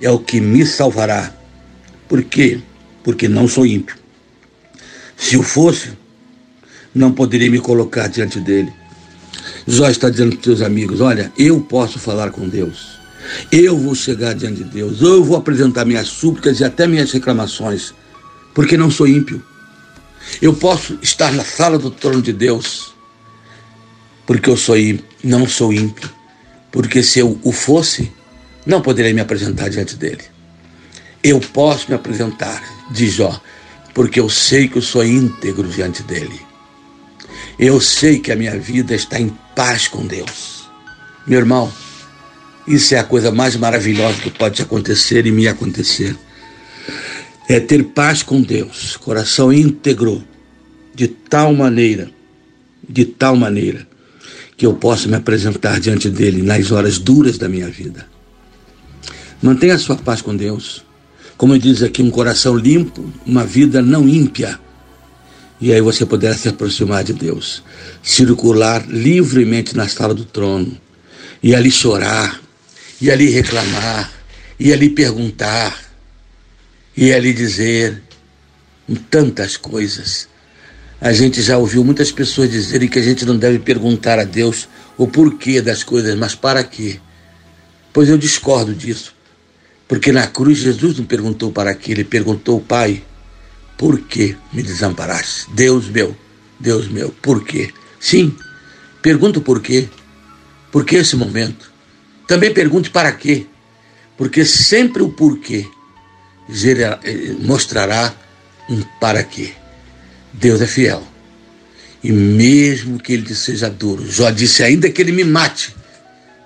é 0.00 0.10
o 0.10 0.18
que 0.18 0.40
me 0.40 0.64
salvará. 0.64 1.34
Por 2.08 2.22
quê? 2.22 2.60
Porque 3.02 3.28
não 3.28 3.46
sou 3.46 3.66
ímpio. 3.66 3.96
Se 5.16 5.36
o 5.36 5.42
fosse, 5.42 5.90
não 6.94 7.12
poderia 7.12 7.50
me 7.50 7.58
colocar 7.58 8.08
diante 8.08 8.40
dele. 8.40 8.72
Jó 9.66 9.88
está 9.88 10.08
dizendo 10.08 10.30
para 10.30 10.38
os 10.38 10.44
seus 10.44 10.62
amigos: 10.62 11.00
Olha, 11.00 11.32
eu 11.36 11.60
posso 11.60 11.98
falar 11.98 12.30
com 12.30 12.48
Deus. 12.48 12.97
Eu 13.50 13.76
vou 13.76 13.94
chegar 13.94 14.34
diante 14.34 14.62
de 14.62 14.64
Deus, 14.64 15.00
eu 15.00 15.22
vou 15.24 15.36
apresentar 15.36 15.84
minhas 15.84 16.08
súplicas 16.08 16.60
e 16.60 16.64
até 16.64 16.86
minhas 16.86 17.12
reclamações, 17.12 17.94
porque 18.54 18.76
não 18.76 18.90
sou 18.90 19.06
ímpio. 19.06 19.42
Eu 20.42 20.54
posso 20.54 20.98
estar 21.02 21.32
na 21.32 21.44
sala 21.44 21.78
do 21.78 21.90
trono 21.90 22.20
de 22.20 22.32
Deus, 22.32 22.94
porque 24.26 24.50
eu 24.50 24.56
sou 24.56 24.76
ímpio, 24.76 25.04
não 25.22 25.46
sou 25.46 25.72
ímpio. 25.72 26.10
porque 26.70 27.02
se 27.02 27.18
eu 27.18 27.38
o 27.42 27.50
fosse, 27.50 28.12
não 28.66 28.82
poderia 28.82 29.14
me 29.14 29.20
apresentar 29.20 29.70
diante 29.70 29.96
dele. 29.96 30.22
Eu 31.22 31.40
posso 31.40 31.88
me 31.88 31.94
apresentar, 31.94 32.62
diz 32.90 33.14
Jó, 33.14 33.40
porque 33.94 34.20
eu 34.20 34.28
sei 34.28 34.68
que 34.68 34.76
eu 34.76 34.82
sou 34.82 35.04
íntegro 35.04 35.66
diante 35.66 36.02
dele. 36.02 36.40
Eu 37.58 37.80
sei 37.80 38.20
que 38.20 38.30
a 38.30 38.36
minha 38.36 38.58
vida 38.58 38.94
está 38.94 39.18
em 39.18 39.36
paz 39.56 39.88
com 39.88 40.06
Deus. 40.06 40.68
Meu 41.26 41.40
irmão, 41.40 41.72
isso 42.68 42.94
é 42.94 42.98
a 42.98 43.04
coisa 43.04 43.30
mais 43.30 43.56
maravilhosa 43.56 44.20
que 44.20 44.30
pode 44.30 44.60
acontecer 44.62 45.26
e 45.26 45.32
me 45.32 45.48
acontecer. 45.48 46.16
É 47.48 47.58
ter 47.58 47.82
paz 47.82 48.22
com 48.22 48.42
Deus, 48.42 48.96
coração 48.96 49.52
íntegro, 49.52 50.22
de 50.94 51.08
tal 51.08 51.54
maneira, 51.54 52.10
de 52.86 53.04
tal 53.04 53.36
maneira, 53.36 53.86
que 54.56 54.66
eu 54.66 54.74
possa 54.74 55.08
me 55.08 55.14
apresentar 55.14 55.80
diante 55.80 56.10
dele 56.10 56.42
nas 56.42 56.70
horas 56.70 56.98
duras 56.98 57.38
da 57.38 57.48
minha 57.48 57.68
vida. 57.68 58.06
Mantenha 59.40 59.74
a 59.74 59.78
sua 59.78 59.96
paz 59.96 60.20
com 60.20 60.36
Deus. 60.36 60.84
Como 61.36 61.58
diz 61.58 61.82
aqui, 61.82 62.02
um 62.02 62.10
coração 62.10 62.56
limpo, 62.56 63.10
uma 63.24 63.44
vida 63.44 63.80
não 63.80 64.08
ímpia. 64.08 64.58
E 65.60 65.72
aí 65.72 65.80
você 65.80 66.04
poderá 66.04 66.34
se 66.34 66.48
aproximar 66.48 67.04
de 67.04 67.12
Deus, 67.12 67.62
circular 68.02 68.84
livremente 68.88 69.76
na 69.76 69.88
sala 69.88 70.12
do 70.12 70.24
trono, 70.24 70.76
e 71.42 71.54
ali 71.54 71.70
chorar, 71.70 72.40
e 73.00 73.10
ali 73.10 73.30
reclamar, 73.30 74.12
e 74.58 74.72
ali 74.72 74.90
perguntar, 74.90 75.78
e 76.96 77.12
ali 77.12 77.32
dizer 77.32 78.02
tantas 79.10 79.56
coisas. 79.56 80.28
A 81.00 81.12
gente 81.12 81.40
já 81.40 81.56
ouviu 81.56 81.84
muitas 81.84 82.10
pessoas 82.10 82.50
dizerem 82.50 82.88
que 82.88 82.98
a 82.98 83.02
gente 83.02 83.24
não 83.24 83.36
deve 83.36 83.60
perguntar 83.60 84.18
a 84.18 84.24
Deus 84.24 84.68
o 84.96 85.06
porquê 85.06 85.62
das 85.62 85.84
coisas, 85.84 86.16
mas 86.16 86.34
para 86.34 86.64
quê? 86.64 86.98
Pois 87.92 88.08
eu 88.08 88.18
discordo 88.18 88.74
disso. 88.74 89.14
Porque 89.86 90.10
na 90.10 90.26
cruz 90.26 90.58
Jesus 90.58 90.98
não 90.98 91.04
perguntou 91.04 91.52
para 91.52 91.74
quê, 91.74 91.92
ele 91.92 92.04
perguntou, 92.04 92.60
Pai, 92.60 93.02
por 93.76 94.00
que 94.00 94.36
me 94.52 94.62
desamparaste? 94.62 95.46
Deus 95.54 95.88
meu, 95.88 96.16
Deus 96.58 96.88
meu, 96.88 97.10
por 97.22 97.44
quê? 97.44 97.72
Sim, 98.00 98.36
pergunto 99.00 99.40
por 99.40 99.62
quê. 99.62 99.88
Por 100.72 100.84
que 100.84 100.96
esse 100.96 101.16
momento? 101.16 101.72
Também 102.28 102.52
pergunte 102.52 102.90
para 102.90 103.10
quê. 103.10 103.46
Porque 104.16 104.44
sempre 104.44 105.02
o 105.02 105.08
porquê 105.08 105.66
eh, 106.50 107.34
mostrará 107.40 108.14
um 108.68 108.82
para 109.00 109.24
quê. 109.24 109.52
Deus 110.32 110.60
é 110.60 110.66
fiel. 110.66 111.02
E 112.04 112.12
mesmo 112.12 113.00
que 113.00 113.12
ele 113.12 113.34
seja 113.34 113.70
duro, 113.70 114.08
Jó 114.08 114.30
disse: 114.30 114.62
ainda 114.62 114.90
que 114.90 115.00
ele 115.00 115.10
me 115.10 115.24
mate, 115.24 115.74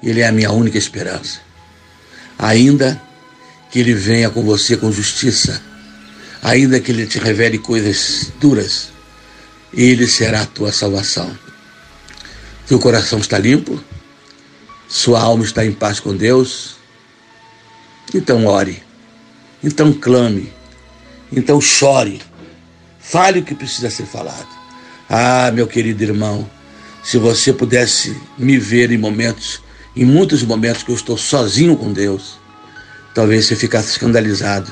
ele 0.03 0.21
é 0.21 0.27
a 0.27 0.33
minha 0.33 0.53
única 0.53 0.79
esperança. 0.79 1.41
Ainda 2.39 3.01
que 3.71 3.79
ele 3.79 3.95
venha 3.95 4.31
com 4.31 4.43
você 4.43 4.77
com 4.77 4.93
justiça, 4.93 5.61
ainda 6.43 6.79
que 6.79 6.93
ele 6.93 7.07
te 7.07 7.19
revele 7.19 7.59
coisas 7.59 8.31
duras, 8.41 8.89
ele 9.73 10.07
será 10.07 10.43
a 10.43 10.47
tua 10.47 10.71
salvação. 10.73 11.37
Teu 12.67 12.79
coração 12.79 13.19
está 13.19 13.39
limpo, 13.39 13.83
sua 14.93 15.21
alma 15.21 15.45
está 15.45 15.65
em 15.65 15.73
paz 15.73 15.99
com 15.99 16.15
Deus. 16.15 16.77
Então 18.15 18.47
ore, 18.47 18.83
então 19.65 19.93
clame, 19.93 20.53
então 21.33 21.61
chore, 21.61 22.21
fale 23.01 23.41
o 23.41 23.45
que 23.45 23.55
precisa 23.55 23.89
ser 23.89 24.05
falado. 24.05 24.49
Ah, 25.09 25.51
meu 25.51 25.67
querido 25.67 26.03
irmão, 26.03 26.49
se 27.03 27.17
você 27.17 27.53
pudesse 27.53 28.15
me 28.37 28.59
ver 28.59 28.93
em 28.93 28.99
momentos, 28.99 29.63
em 29.97 30.05
muitos 30.05 30.43
momentos 30.43 30.83
que 30.83 30.91
eu 30.91 30.97
estou 30.97 31.17
sozinho 31.17 31.75
com 31.75 31.91
Deus, 31.91 32.43
Talvez 33.15 33.45
você 33.45 33.57
ficasse 33.57 33.91
escandalizado 33.91 34.71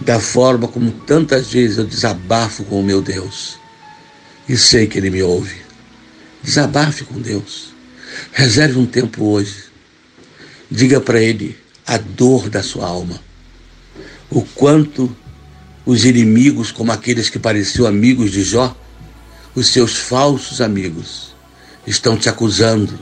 da 0.00 0.20
forma 0.20 0.68
como 0.68 0.90
tantas 0.90 1.50
vezes 1.50 1.78
eu 1.78 1.84
desabafo 1.84 2.64
com 2.64 2.80
o 2.80 2.82
meu 2.82 3.00
Deus. 3.00 3.58
E 4.46 4.56
sei 4.56 4.86
que 4.86 4.98
Ele 4.98 5.08
me 5.08 5.22
ouve. 5.22 5.62
Desabafe 6.42 7.04
com 7.04 7.18
Deus. 7.18 7.73
Reserve 8.32 8.78
um 8.78 8.86
tempo 8.86 9.24
hoje. 9.24 9.64
Diga 10.70 11.00
para 11.00 11.20
Ele 11.20 11.56
a 11.86 11.98
dor 11.98 12.48
da 12.48 12.62
sua 12.62 12.86
alma. 12.86 13.20
O 14.30 14.42
quanto 14.42 15.14
os 15.86 16.04
inimigos, 16.04 16.72
como 16.72 16.92
aqueles 16.92 17.28
que 17.28 17.38
pareciam 17.38 17.86
amigos 17.86 18.30
de 18.32 18.42
Jó, 18.42 18.76
os 19.54 19.68
seus 19.68 19.96
falsos 19.96 20.60
amigos, 20.60 21.34
estão 21.86 22.16
te 22.16 22.28
acusando. 22.28 22.98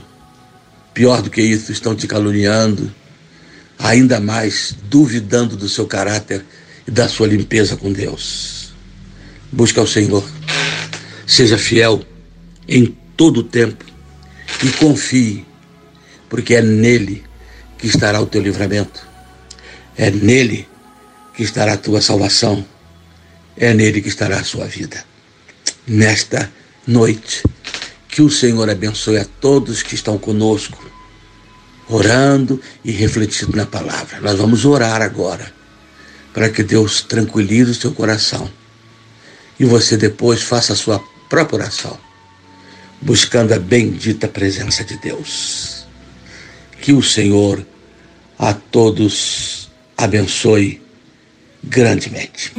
Pior 0.93 1.21
do 1.21 1.29
que 1.29 1.41
isso, 1.41 1.71
estão 1.71 1.95
te 1.95 2.05
caluniando 2.05 2.93
ainda 3.83 4.19
mais 4.19 4.75
duvidando 4.89 5.57
do 5.57 5.67
seu 5.67 5.85
caráter 5.85 6.45
e 6.87 6.91
da 6.91 7.07
sua 7.07 7.27
limpeza 7.27 7.75
com 7.75 7.91
Deus. 7.91 8.73
Busca 9.51 9.81
o 9.81 9.87
Senhor, 9.87 10.23
seja 11.27 11.57
fiel 11.57 12.03
em 12.67 12.97
todo 13.15 13.41
o 13.41 13.43
tempo 13.43 13.85
e 14.63 14.71
confie, 14.71 15.45
porque 16.29 16.55
é 16.55 16.61
nele 16.61 17.23
que 17.77 17.87
estará 17.87 18.21
o 18.21 18.25
teu 18.25 18.41
livramento, 18.41 19.05
é 19.97 20.09
nele 20.09 20.67
que 21.35 21.43
estará 21.43 21.73
a 21.73 21.77
tua 21.77 22.01
salvação, 22.01 22.65
é 23.57 23.73
nele 23.73 24.01
que 24.01 24.07
estará 24.07 24.39
a 24.39 24.43
sua 24.43 24.65
vida. 24.65 25.03
Nesta 25.85 26.51
noite, 26.87 27.43
que 28.07 28.21
o 28.21 28.29
Senhor 28.29 28.69
abençoe 28.69 29.17
a 29.17 29.25
todos 29.25 29.83
que 29.83 29.95
estão 29.95 30.17
conosco 30.17 30.91
orando 31.89 32.61
e 32.83 32.91
refletindo 32.91 33.57
na 33.57 33.65
palavra. 33.65 34.21
Nós 34.21 34.37
vamos 34.37 34.65
orar 34.65 35.01
agora 35.01 35.53
para 36.33 36.49
que 36.49 36.63
Deus 36.63 37.01
tranquilize 37.01 37.71
o 37.71 37.75
seu 37.75 37.91
coração 37.91 38.49
e 39.59 39.65
você 39.65 39.97
depois 39.97 40.41
faça 40.41 40.73
a 40.73 40.75
sua 40.75 41.03
própria 41.29 41.59
oração, 41.61 41.97
buscando 43.03 43.53
a 43.53 43.59
bendita 43.59 44.27
presença 44.27 44.83
de 44.83 44.97
Deus. 44.97 45.85
Que 46.81 46.93
o 46.93 47.03
Senhor 47.03 47.65
a 48.37 48.53
todos 48.53 49.69
abençoe 49.97 50.81
grandemente. 51.63 52.53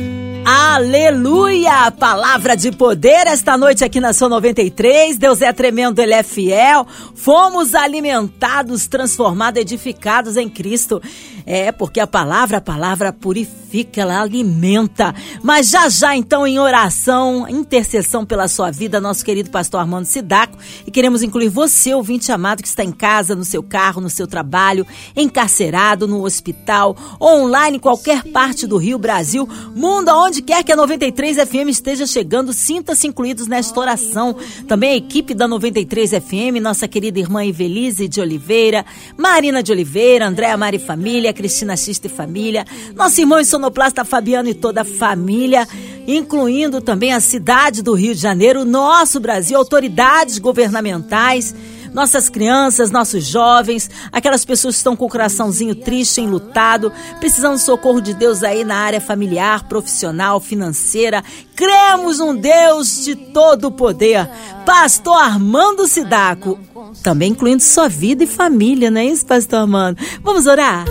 Aleluia! 0.47 1.91
Palavra 1.91 2.57
de 2.57 2.71
poder 2.73 3.27
esta 3.27 3.57
noite 3.57 3.85
aqui 3.85 4.01
na 4.01 4.13
Sua 4.13 4.29
93. 4.29 5.17
Deus 5.17 5.41
é 5.41 5.53
tremendo, 5.53 6.01
Ele 6.01 6.13
é 6.13 6.23
fiel. 6.23 6.87
Fomos 7.15 7.75
alimentados, 7.75 8.87
transformados, 8.87 9.61
edificados 9.61 10.37
em 10.37 10.49
Cristo. 10.49 11.03
É, 11.47 11.73
porque 11.73 12.01
a 12.01 12.07
palavra, 12.07 12.59
a 12.59 12.61
palavra 12.61 13.13
purifica, 13.13 14.03
ela 14.03 14.21
alimenta. 14.21 15.15
Mas 15.43 15.71
já 15.71 15.89
já, 15.89 16.15
então, 16.15 16.47
em 16.47 16.59
oração, 16.59 17.49
intercessão 17.49 18.25
pela 18.27 18.49
sua 18.49 18.71
vida, 18.71 19.01
nosso 19.01 19.25
querido 19.25 19.51
pastor 19.51 19.81
Armando 19.81 20.05
Sidaco. 20.05 20.59
E 20.87 20.91
queremos 20.91 21.23
incluir 21.23 21.49
você, 21.49 21.95
ouvinte 21.95 22.31
amado, 22.31 22.63
que 22.63 22.69
está 22.69 22.85
em 22.85 22.93
casa, 22.93 23.35
no 23.35 23.45
seu 23.45 23.63
carro, 23.63 24.01
no 24.01 24.11
seu 24.11 24.27
trabalho, 24.27 24.87
encarcerado, 25.17 26.07
no 26.07 26.25
hospital, 26.25 26.97
online, 27.21 27.79
qualquer 27.79 28.25
parte 28.25 28.67
do 28.67 28.77
Rio, 28.77 28.99
Brasil, 28.99 29.49
mundo, 29.75 30.11
aonde 30.11 30.35
Onde 30.35 30.43
quer 30.43 30.65
que 30.65 30.73
a 30.73 30.77
93 30.77 31.37
FM 31.49 31.69
esteja 31.69 32.09
chegando, 32.09 32.53
sinta-se 32.53 33.07
incluídos 33.07 33.47
nesta 33.47 33.79
oração. 33.79 34.35
Também 34.67 34.95
a 34.95 34.97
equipe 34.97 35.33
da 35.33 35.47
93 35.47 36.11
FM, 36.11 36.61
nossa 36.61 36.89
querida 36.89 37.21
irmã 37.21 37.45
Evelise 37.45 38.09
de 38.09 38.21
Oliveira, 38.21 38.85
Marina 39.17 39.63
de 39.63 39.71
Oliveira, 39.71 40.27
Andréa 40.27 40.57
Mari 40.57 40.81
Família, 40.81 41.33
Cristina 41.35 41.77
Xista 41.77 42.07
e 42.07 42.11
Família, 42.11 42.65
nosso 42.95 43.21
irmão 43.21 43.45
sonoplasta 43.45 44.05
Fabiano 44.05 44.49
e 44.49 44.55
toda 44.55 44.81
a 44.81 44.85
família, 44.85 45.69
incluindo 46.07 46.81
também 46.81 47.13
a 47.13 47.21
cidade 47.21 47.83
do 47.83 47.93
Rio 47.93 48.15
de 48.15 48.21
Janeiro, 48.21 48.65
nosso 48.65 49.21
Brasil, 49.21 49.59
autoridades 49.59 50.39
governamentais 50.39 51.55
nossas 51.95 52.29
crianças, 52.29 52.91
nossos 52.91 53.25
jovens, 53.25 53.89
aquelas 54.11 54.45
pessoas 54.45 54.75
que 54.75 54.79
estão 54.79 54.97
com 54.97 55.07
o 55.07 55.09
coraçãozinho 55.09 55.77
triste, 55.77 56.21
enlutado, 56.21 56.93
precisando 57.21 57.55
do 57.55 57.61
socorro 57.61 58.01
de 58.01 58.13
Deus 58.13 58.43
aí 58.43 58.65
na 58.65 58.77
área 58.77 59.01
familiar, 59.01 59.69
profissional, 59.69 60.41
financeira. 60.41 61.23
Cremos 61.55 62.19
um 62.19 62.35
Deus 62.35 63.05
de 63.05 63.15
todo 63.15 63.69
o 63.69 63.73
poder. 63.73 64.29
Pastor 64.67 65.17
Armando 65.17 65.87
Sidaco, 65.87 66.59
também 67.03 67.31
incluindo 67.31 67.63
sua 67.63 67.89
vida 67.89 68.25
e 68.25 68.27
família, 68.27 68.91
não 68.91 69.01
é 69.01 69.07
isso, 69.07 69.25
Pastor 69.25 69.61
Armando? 69.61 69.99
Vamos 70.23 70.47
orar? 70.47 70.85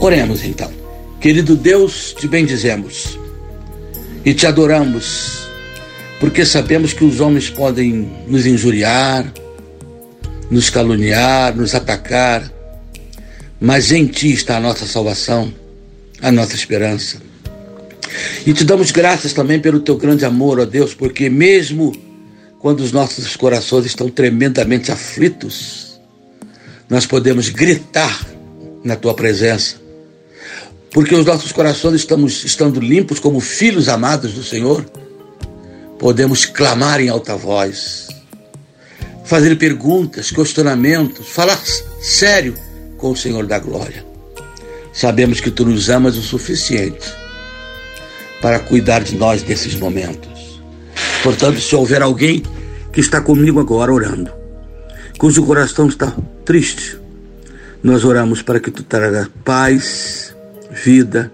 Oremos 0.00 0.44
então. 0.44 0.70
Querido 1.20 1.56
Deus, 1.56 2.14
te 2.18 2.28
bendizemos 2.28 3.18
e 4.24 4.34
te 4.34 4.46
adoramos, 4.46 5.46
porque 6.20 6.44
sabemos 6.44 6.92
que 6.92 7.04
os 7.04 7.20
homens 7.20 7.48
podem 7.48 8.10
nos 8.26 8.46
injuriar, 8.46 9.32
nos 10.50 10.70
caluniar, 10.70 11.56
nos 11.56 11.74
atacar, 11.74 12.52
mas 13.60 13.90
em 13.90 14.06
Ti 14.06 14.32
está 14.32 14.56
a 14.56 14.60
nossa 14.60 14.86
salvação, 14.86 15.52
a 16.20 16.30
nossa 16.30 16.54
esperança. 16.54 17.18
E 18.46 18.52
te 18.52 18.64
damos 18.64 18.90
graças 18.90 19.32
também 19.32 19.58
pelo 19.58 19.80
Teu 19.80 19.96
grande 19.96 20.24
amor, 20.24 20.60
ó 20.60 20.64
Deus, 20.64 20.94
porque 20.94 21.28
mesmo 21.30 21.92
quando 22.58 22.80
os 22.80 22.92
nossos 22.92 23.36
corações 23.36 23.86
estão 23.86 24.08
tremendamente 24.08 24.92
aflitos, 24.92 26.00
nós 26.88 27.06
podemos 27.06 27.48
gritar 27.48 28.26
na 28.84 28.96
tua 28.96 29.14
presença, 29.14 29.85
porque 30.96 31.14
os 31.14 31.26
nossos 31.26 31.52
corações 31.52 31.96
estamos 31.96 32.42
estando 32.42 32.80
limpos 32.80 33.18
como 33.18 33.38
filhos 33.38 33.86
amados 33.86 34.32
do 34.32 34.42
Senhor, 34.42 34.82
podemos 35.98 36.46
clamar 36.46 37.02
em 37.02 37.10
alta 37.10 37.36
voz, 37.36 38.08
fazer 39.22 39.58
perguntas, 39.58 40.30
questionamentos, 40.30 41.28
falar 41.28 41.60
sério 42.00 42.54
com 42.96 43.10
o 43.10 43.16
Senhor 43.16 43.44
da 43.44 43.58
glória. 43.58 44.06
Sabemos 44.90 45.38
que 45.38 45.50
tu 45.50 45.66
nos 45.66 45.90
amas 45.90 46.16
o 46.16 46.22
suficiente 46.22 47.12
para 48.40 48.58
cuidar 48.58 49.04
de 49.04 49.16
nós 49.16 49.44
nesses 49.44 49.74
momentos. 49.74 50.62
Portanto, 51.22 51.60
se 51.60 51.76
houver 51.76 52.00
alguém 52.00 52.42
que 52.90 53.00
está 53.00 53.20
comigo 53.20 53.60
agora 53.60 53.92
orando, 53.92 54.32
cujo 55.18 55.44
coração 55.44 55.88
está 55.88 56.16
triste, 56.42 56.98
nós 57.82 58.02
oramos 58.02 58.40
para 58.40 58.58
que 58.58 58.70
tu 58.70 58.82
traga 58.82 59.28
paz, 59.44 60.34
vida 60.70 61.32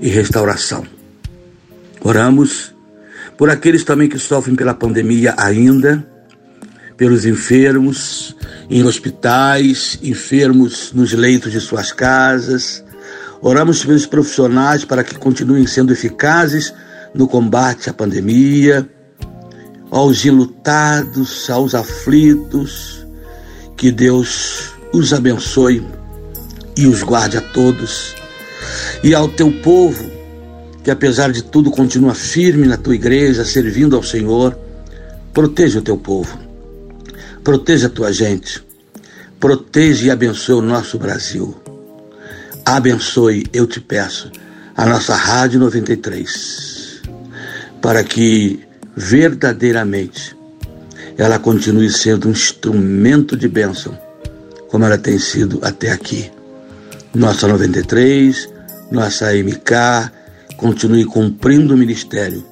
e 0.00 0.08
restauração. 0.08 0.86
Oramos 2.00 2.74
por 3.36 3.50
aqueles 3.50 3.84
também 3.84 4.08
que 4.08 4.18
sofrem 4.18 4.56
pela 4.56 4.74
pandemia 4.74 5.34
ainda, 5.36 6.06
pelos 6.96 7.26
enfermos 7.26 8.34
em 8.70 8.82
hospitais, 8.84 9.98
enfermos 10.02 10.92
nos 10.92 11.12
leitos 11.12 11.52
de 11.52 11.60
suas 11.60 11.92
casas. 11.92 12.82
Oramos 13.40 13.84
pelos 13.84 14.06
profissionais 14.06 14.84
para 14.84 15.04
que 15.04 15.14
continuem 15.16 15.66
sendo 15.66 15.92
eficazes 15.92 16.72
no 17.14 17.28
combate 17.28 17.90
à 17.90 17.92
pandemia, 17.92 18.88
aos 19.90 20.24
enlutados, 20.24 21.48
aos 21.50 21.74
aflitos, 21.74 23.06
que 23.76 23.92
Deus 23.92 24.72
os 24.92 25.12
abençoe 25.12 25.86
e 26.76 26.86
os 26.86 27.02
guarde 27.02 27.36
a 27.36 27.40
todos. 27.40 28.15
E 29.06 29.14
ao 29.14 29.28
teu 29.28 29.52
povo, 29.52 30.10
que 30.82 30.90
apesar 30.90 31.30
de 31.30 31.40
tudo 31.40 31.70
continua 31.70 32.12
firme 32.12 32.66
na 32.66 32.76
tua 32.76 32.96
igreja, 32.96 33.44
servindo 33.44 33.94
ao 33.94 34.02
Senhor, 34.02 34.58
proteja 35.32 35.78
o 35.78 35.82
teu 35.82 35.96
povo, 35.96 36.36
proteja 37.44 37.86
a 37.86 37.90
tua 37.90 38.12
gente, 38.12 38.60
proteja 39.38 40.06
e 40.06 40.10
abençoe 40.10 40.56
o 40.56 40.60
nosso 40.60 40.98
Brasil. 40.98 41.54
Abençoe, 42.64 43.46
eu 43.52 43.64
te 43.64 43.80
peço, 43.80 44.28
a 44.76 44.84
nossa 44.84 45.14
Rádio 45.14 45.60
93, 45.60 47.02
para 47.80 48.02
que 48.02 48.58
verdadeiramente 48.96 50.36
ela 51.16 51.38
continue 51.38 51.92
sendo 51.92 52.26
um 52.26 52.32
instrumento 52.32 53.36
de 53.36 53.46
bênção 53.46 53.96
como 54.66 54.84
ela 54.84 54.98
tem 54.98 55.16
sido 55.16 55.60
até 55.62 55.92
aqui. 55.92 56.28
Nossa 57.14 57.46
93, 57.46 58.55
nossa 58.90 59.32
MK, 59.32 60.10
continue 60.56 61.04
cumprindo 61.04 61.74
o 61.74 61.76
ministério 61.76 62.44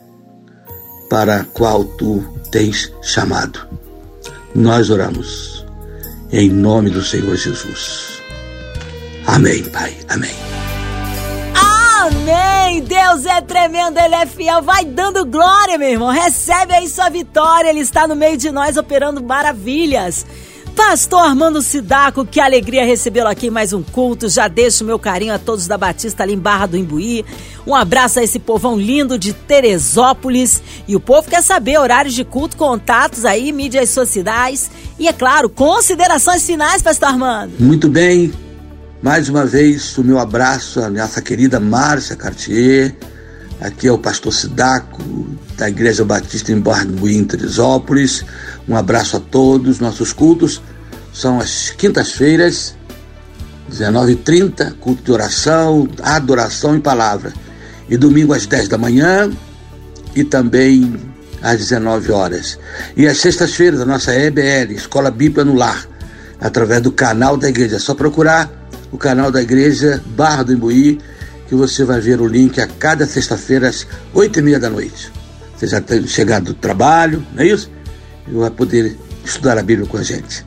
para 1.08 1.44
qual 1.44 1.84
tu 1.84 2.24
tens 2.50 2.92
chamado. 3.02 3.66
Nós 4.54 4.90
oramos 4.90 5.64
em 6.30 6.48
nome 6.50 6.90
do 6.90 7.02
Senhor 7.02 7.36
Jesus. 7.36 8.20
Amém, 9.26 9.62
Pai. 9.64 9.96
Amém. 10.08 10.34
Amém! 11.54 12.82
Deus 12.82 13.24
é 13.24 13.40
tremendo, 13.40 13.98
Ele 13.98 14.14
é 14.14 14.26
fiel. 14.26 14.62
Vai 14.62 14.84
dando 14.84 15.24
glória, 15.24 15.78
meu 15.78 15.88
irmão. 15.88 16.10
Recebe 16.10 16.74
aí 16.74 16.88
sua 16.88 17.08
vitória. 17.08 17.70
Ele 17.70 17.80
está 17.80 18.06
no 18.06 18.14
meio 18.14 18.36
de 18.36 18.50
nós 18.50 18.76
operando 18.76 19.22
maravilhas. 19.22 20.26
Pastor 20.76 21.20
Armando 21.20 21.62
Sidaco, 21.62 22.26
que 22.26 22.40
alegria 22.40 22.84
recebê-lo 22.84 23.28
aqui 23.28 23.46
em 23.46 23.50
mais 23.50 23.72
um 23.72 23.82
culto. 23.82 24.28
Já 24.28 24.48
deixo 24.48 24.84
meu 24.84 24.98
carinho 24.98 25.32
a 25.32 25.38
todos 25.38 25.68
da 25.68 25.78
Batista 25.78 26.24
ali 26.24 26.34
em 26.34 26.38
Barra 26.38 26.66
do 26.66 26.76
Imbuí. 26.76 27.24
Um 27.64 27.74
abraço 27.74 28.18
a 28.18 28.24
esse 28.24 28.40
povão 28.40 28.76
lindo 28.76 29.16
de 29.16 29.32
Teresópolis. 29.32 30.60
E 30.88 30.96
o 30.96 31.00
povo 31.00 31.28
quer 31.28 31.42
saber 31.42 31.78
horários 31.78 32.14
de 32.14 32.24
culto, 32.24 32.56
contatos 32.56 33.24
aí, 33.24 33.52
mídias 33.52 33.90
sociais. 33.90 34.70
E 34.98 35.06
é 35.06 35.12
claro, 35.12 35.48
considerações 35.48 36.44
finais, 36.44 36.82
Pastor 36.82 37.10
Armando. 37.10 37.52
Muito 37.58 37.88
bem. 37.88 38.32
Mais 39.00 39.28
uma 39.28 39.46
vez, 39.46 39.96
o 39.96 40.02
meu 40.02 40.18
abraço 40.18 40.80
à 40.80 40.90
nossa 40.90 41.22
querida 41.22 41.60
Márcia 41.60 42.16
Cartier. 42.16 42.96
Aqui 43.60 43.86
é 43.86 43.92
o 43.92 43.98
pastor 43.98 44.32
Sidaco, 44.32 45.02
da 45.56 45.68
Igreja 45.68 46.04
Batista 46.04 46.52
em 46.52 46.62
em 47.10 47.24
Teresópolis. 47.24 48.24
Um 48.68 48.76
abraço 48.76 49.16
a 49.16 49.20
todos. 49.20 49.80
Nossos 49.80 50.12
cultos 50.12 50.60
são 51.12 51.40
as 51.40 51.70
quintas-feiras, 51.70 52.74
19h30, 53.70 54.74
culto 54.80 55.02
de 55.02 55.12
oração, 55.12 55.88
adoração 56.02 56.76
e 56.76 56.80
palavra. 56.80 57.32
E 57.88 57.96
domingo 57.96 58.32
às 58.32 58.46
10 58.46 58.68
da 58.68 58.78
manhã 58.78 59.30
e 60.14 60.24
também 60.24 60.94
às 61.42 61.58
19 61.58 62.10
horas. 62.10 62.58
E 62.96 63.06
às 63.06 63.18
sextas-feiras, 63.18 63.80
a 63.80 63.84
nossa 63.84 64.14
EBL, 64.14 64.72
Escola 64.72 65.10
Bíblia 65.10 65.44
no 65.44 65.54
Lar, 65.54 65.86
através 66.40 66.82
do 66.82 66.90
canal 66.90 67.36
da 67.36 67.48
igreja. 67.48 67.76
É 67.76 67.78
só 67.78 67.94
procurar 67.94 68.50
o 68.90 68.98
canal 68.98 69.30
da 69.30 69.42
igreja 69.42 70.02
Barra 70.16 70.42
do 70.42 70.52
Imbuí, 70.52 70.98
que 71.48 71.54
você 71.54 71.84
vai 71.84 72.00
ver 72.00 72.20
o 72.20 72.26
link 72.26 72.60
a 72.60 72.66
cada 72.66 73.06
sexta-feira 73.06 73.68
às 73.68 73.86
8 74.12 74.38
e 74.38 74.42
meia 74.42 74.58
da 74.58 74.70
noite. 74.70 75.12
Você 75.56 75.66
já 75.66 75.80
tem 75.80 76.06
chegado 76.06 76.46
do 76.46 76.54
trabalho, 76.54 77.24
não 77.34 77.42
é 77.42 77.46
isso? 77.46 77.70
e 78.26 78.32
vai 78.32 78.50
poder 78.50 78.96
estudar 79.24 79.58
a 79.58 79.62
Bíblia 79.62 79.88
com 79.88 79.96
a 79.96 80.02
gente. 80.02 80.44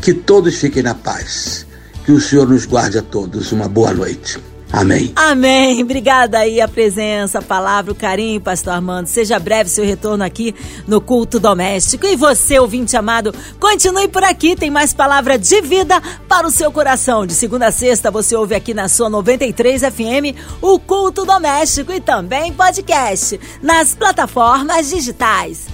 Que 0.00 0.12
todos 0.12 0.56
fiquem 0.56 0.82
na 0.82 0.94
paz. 0.94 1.66
Que 2.04 2.12
o 2.12 2.20
Senhor 2.20 2.48
nos 2.48 2.66
guarde 2.66 2.98
a 2.98 3.02
todos. 3.02 3.52
Uma 3.52 3.68
boa 3.68 3.92
noite. 3.92 4.38
Amém. 4.74 5.12
Amém. 5.14 5.82
Obrigada 5.82 6.38
aí 6.38 6.60
a 6.60 6.66
presença, 6.66 7.38
a 7.38 7.42
palavra, 7.42 7.92
o 7.92 7.94
carinho, 7.94 8.40
pastor 8.40 8.72
Armando. 8.72 9.06
Seja 9.06 9.38
breve 9.38 9.70
seu 9.70 9.84
retorno 9.84 10.24
aqui 10.24 10.52
no 10.86 11.00
culto 11.00 11.38
doméstico. 11.38 12.04
E 12.04 12.16
você, 12.16 12.58
ouvinte 12.58 12.96
amado, 12.96 13.32
continue 13.60 14.08
por 14.08 14.24
aqui. 14.24 14.56
Tem 14.56 14.70
mais 14.70 14.92
palavra 14.92 15.38
de 15.38 15.60
vida 15.60 16.02
para 16.28 16.44
o 16.44 16.50
seu 16.50 16.72
coração. 16.72 17.24
De 17.24 17.34
segunda 17.34 17.68
a 17.68 17.72
sexta, 17.72 18.10
você 18.10 18.34
ouve 18.34 18.56
aqui 18.56 18.74
na 18.74 18.88
sua 18.88 19.08
93 19.08 19.82
FM 19.82 20.36
o 20.60 20.80
culto 20.80 21.24
doméstico 21.24 21.92
e 21.92 22.00
também 22.00 22.52
podcast 22.52 23.38
nas 23.62 23.94
plataformas 23.94 24.90
digitais 24.90 25.73